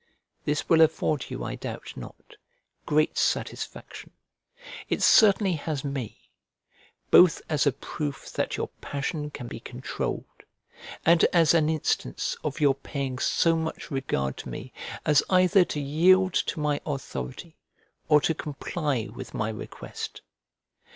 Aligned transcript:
This 0.45 0.67
will 0.67 0.81
afford 0.81 1.29
you, 1.29 1.43
I 1.43 1.53
doubt 1.53 1.93
not, 1.95 2.33
great 2.87 3.19
satisfaction. 3.19 4.09
It 4.89 5.03
certainly 5.03 5.53
has 5.53 5.83
me, 5.85 6.31
both 7.11 7.39
as 7.47 7.67
a 7.67 7.71
proof 7.71 8.27
that 8.31 8.57
your 8.57 8.69
passion 8.81 9.29
can 9.29 9.45
be 9.47 9.59
controlled, 9.59 10.25
and 11.05 11.23
as 11.25 11.53
an 11.53 11.69
instance 11.69 12.35
of 12.43 12.59
your 12.59 12.73
paying 12.73 13.19
so 13.19 13.55
much 13.55 13.91
regard 13.91 14.37
to 14.37 14.49
me, 14.49 14.73
as 15.05 15.21
either 15.29 15.63
to 15.65 15.79
yield 15.79 16.33
to 16.33 16.59
my 16.59 16.81
authority 16.83 17.55
or 18.09 18.19
to 18.21 18.33
comply 18.33 19.07
with 19.13 19.35
my 19.35 19.49
request. 19.49 20.23